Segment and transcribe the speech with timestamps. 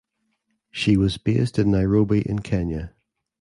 [0.71, 2.95] She was based in Nairobi in Kenya.